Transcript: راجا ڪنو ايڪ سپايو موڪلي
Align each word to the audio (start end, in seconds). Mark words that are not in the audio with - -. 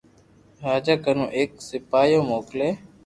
راجا 0.63 0.95
ڪنو 1.05 1.25
ايڪ 1.37 1.51
سپايو 1.67 2.19
موڪلي 2.29 2.69